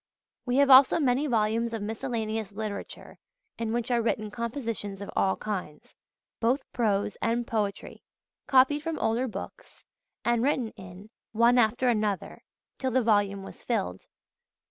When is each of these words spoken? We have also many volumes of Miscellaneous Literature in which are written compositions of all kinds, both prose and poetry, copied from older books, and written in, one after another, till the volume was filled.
We 0.47 0.55
have 0.55 0.71
also 0.71 0.99
many 0.99 1.27
volumes 1.27 1.73
of 1.73 1.81
Miscellaneous 1.83 2.53
Literature 2.53 3.19
in 3.59 3.71
which 3.71 3.91
are 3.91 4.01
written 4.01 4.31
compositions 4.31 4.99
of 4.99 5.11
all 5.15 5.35
kinds, 5.37 5.93
both 6.39 6.63
prose 6.73 7.17
and 7.21 7.45
poetry, 7.45 8.01
copied 8.47 8.81
from 8.81 8.97
older 8.97 9.27
books, 9.27 9.85
and 10.25 10.41
written 10.41 10.69
in, 10.69 11.11
one 11.33 11.59
after 11.59 11.87
another, 11.87 12.41
till 12.79 12.89
the 12.89 13.03
volume 13.03 13.43
was 13.43 13.61
filled. 13.61 14.07